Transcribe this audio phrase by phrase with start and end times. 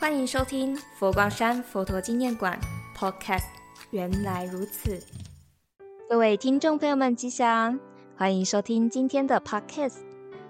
[0.00, 2.58] 欢迎收听佛光山佛陀纪念馆
[2.96, 3.44] Podcast。
[3.90, 4.98] 原来如此，
[6.08, 7.78] 各位听众朋友们吉祥，
[8.16, 9.98] 欢迎收听今天的 Podcast。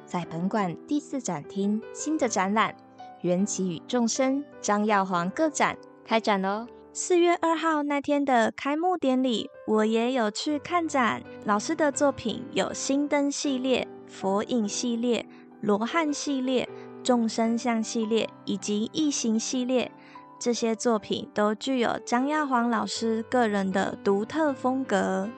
[0.07, 2.73] 在本馆第四展厅新的展览
[3.23, 6.69] 《缘起与众生》张耀煌个展开展喽。
[6.93, 11.21] 四月二号那天的开幕典礼，我也有去看展。
[11.45, 15.27] 老师的作品有心灯系列、佛影系列、
[15.61, 16.69] 罗汉系列、
[17.03, 19.91] 众生相系列以及异形系列。
[20.39, 25.29] 这些作品都具有张耀煌老师个人的独特风格。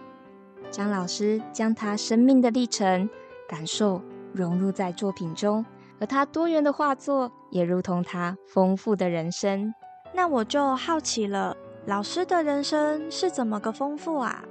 [0.71, 3.11] 张老师将他生命的历程、
[3.49, 4.01] 感受
[4.33, 5.67] 融入在作品中，
[5.99, 9.75] 而他多元的画作也如同他丰富的人生。
[10.15, 11.57] 那我就好奇了，
[11.87, 14.45] 老师的人生是怎么个丰富啊？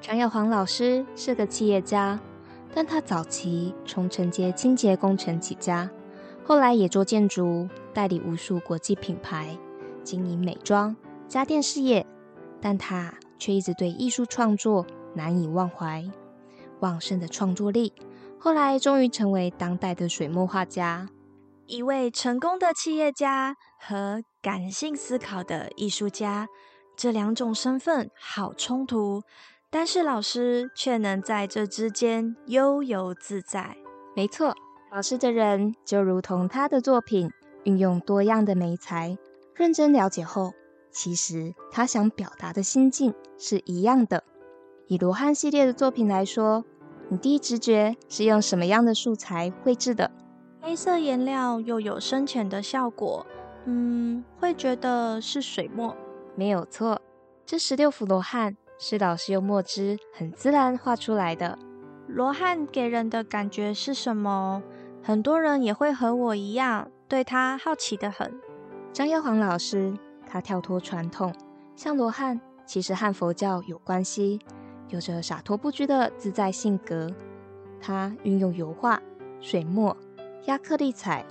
[0.00, 2.18] 张耀煌老师是个企业家，
[2.74, 5.88] 但他早期从承接清洁工程起家，
[6.46, 9.56] 后来也做建筑，代理无数国际品牌，
[10.02, 10.94] 经营美妆、
[11.26, 12.06] 家电事业，
[12.60, 16.04] 但他却一直对艺术创作难以忘怀。
[16.80, 17.94] 旺盛的创作力，
[18.38, 21.08] 后来终于成为当代的水墨画家。
[21.66, 26.46] 一位成功的企业家和感性思考的艺术家，
[26.94, 29.22] 这两种身份好冲突，
[29.70, 33.78] 但是老师却能在这之间悠游自在。
[34.14, 34.54] 没错，
[34.94, 37.28] 老师的人就如同他的作品，
[37.64, 39.18] 运用多样的媒材，
[39.52, 40.52] 认真了解后，
[40.92, 44.22] 其实他想表达的心境是一样的。
[44.86, 46.64] 以罗汉系列的作品来说，
[47.08, 50.12] 你第一直觉是用什么样的素材绘制的？
[50.62, 53.26] 黑色颜料又有深浅的效果，
[53.64, 55.96] 嗯，会觉得是水墨，
[56.36, 57.02] 没有错。
[57.44, 61.58] 这十六幅罗汉是老师用墨汁很自然画出来的。
[62.06, 64.62] 罗汉给人的感觉是什么？
[65.06, 68.32] 很多人也会和我一样，对他好奇的很。
[68.90, 69.92] 张耀煌老师，
[70.26, 71.30] 他跳脱传统，
[71.76, 74.40] 像罗汉其实和佛教有关系，
[74.88, 77.10] 有着洒脱不拘的自在性格。
[77.82, 78.98] 他运用油画、
[79.42, 79.94] 水墨。
[80.46, 81.24] 亚克力彩，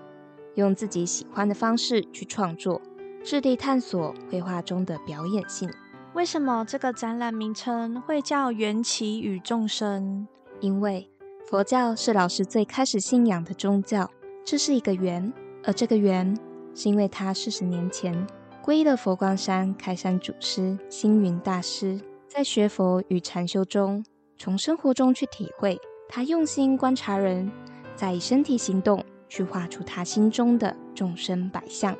[0.55, 2.79] 用自己喜欢的方式去创作，
[3.23, 5.71] 致力探索绘画中的表演性。
[6.13, 10.27] 为什么这个展览名称会叫“缘起与众生”？
[10.61, 11.11] 因为
[11.45, 14.09] 佛教是老师最开始信仰的宗教，
[14.45, 15.31] 这是一个缘，
[15.63, 16.35] 而这个缘
[16.73, 18.25] 是因为他四十年前
[18.63, 21.99] 皈依了佛光山开山祖师星云大师，
[22.29, 24.03] 在学佛与禅修中，
[24.37, 27.51] 从生活中去体会，他用心观察人。
[27.95, 31.95] 再以身体行动去画出他心中的众生百相。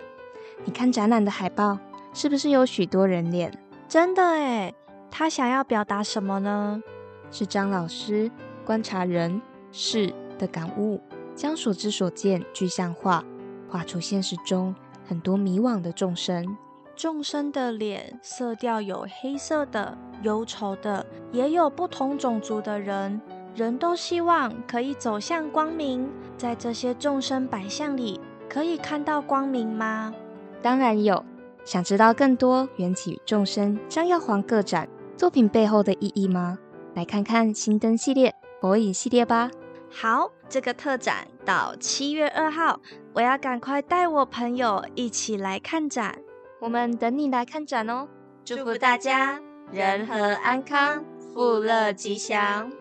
[0.65, 1.77] 你看展览的海报，
[2.15, 3.55] 是不是有许多人脸？
[3.87, 4.73] 真的诶，
[5.11, 6.81] 他想要表达什么呢？
[7.29, 8.31] 是张老师
[8.65, 9.41] 观察人
[9.71, 11.01] 事的感悟，
[11.35, 13.23] 将所知所见具象化，
[13.69, 14.73] 画出现实中
[15.07, 16.45] 很多迷惘的众生。
[16.95, 23.19] 众生的脸色调有黑色的、忧愁的，也有不同种族的人。
[23.55, 28.19] 人都希望可以走向光明，在这些众生百相里，
[28.49, 30.13] 可以看到光明吗？
[30.61, 31.23] 当然有。
[31.65, 34.85] 想知道更多缘起与众生张耀煌各展
[35.15, 36.59] 作品背后的意义吗？
[36.93, 39.51] 来看看新灯系列、火影系列吧。
[39.91, 42.79] 好，这个特展到七月二号，
[43.11, 46.17] 我要赶快带我朋友一起来看展。
[46.61, 48.07] 我们等你来看展哦！
[48.45, 49.37] 祝福大家
[49.69, 51.03] 人和安康，
[51.33, 52.71] 富乐吉祥。